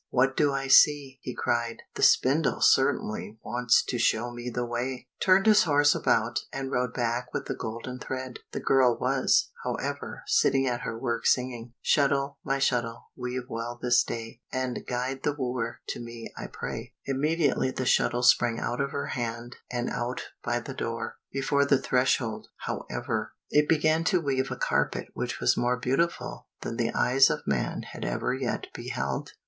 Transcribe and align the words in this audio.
"What 0.09 0.35
do 0.35 0.51
I 0.51 0.67
see?" 0.67 1.19
he 1.21 1.35
cried; 1.35 1.83
"the 1.93 2.01
spindle 2.01 2.59
certainly 2.59 3.37
wants 3.45 3.83
to 3.85 3.99
show 3.99 4.31
me 4.31 4.49
the 4.49 4.65
way!" 4.65 5.07
turned 5.21 5.45
his 5.45 5.65
horse 5.65 5.93
about, 5.93 6.39
and 6.51 6.71
rode 6.71 6.91
back 6.95 7.31
with 7.35 7.45
the 7.45 7.53
golden 7.53 7.99
thread. 7.99 8.39
The 8.51 8.61
girl 8.61 8.97
was, 8.97 9.51
however, 9.63 10.23
sitting 10.25 10.65
at 10.65 10.81
her 10.81 10.97
work 10.97 11.27
singing, 11.27 11.75
"Shuttle, 11.83 12.39
my 12.43 12.57
shuttle, 12.57 13.11
weave 13.15 13.43
well 13.47 13.77
this 13.79 14.03
day, 14.03 14.41
And 14.51 14.87
guide 14.87 15.21
the 15.21 15.35
wooer 15.37 15.81
to 15.89 15.99
me, 15.99 16.33
I 16.35 16.47
pray." 16.47 16.95
Immediately 17.05 17.69
the 17.69 17.85
shuttle 17.85 18.23
sprang 18.23 18.57
out 18.59 18.81
of 18.81 18.89
her 18.89 19.09
hand 19.13 19.57
and 19.69 19.87
out 19.91 20.29
by 20.43 20.61
the 20.61 20.73
door. 20.73 21.17
Before 21.31 21.63
the 21.63 21.77
threshold, 21.79 22.47
however, 22.65 23.33
it 23.51 23.69
began 23.69 24.03
to 24.05 24.19
weave 24.19 24.49
a 24.49 24.55
carpet 24.55 25.09
which 25.13 25.39
was 25.39 25.55
more 25.55 25.77
beautiful 25.77 26.47
than 26.61 26.77
the 26.77 26.91
eyes 26.95 27.29
of 27.29 27.45
man 27.45 27.83
had 27.83 28.03
ever 28.03 28.33
yet 28.33 28.65
beheld. 28.73 29.33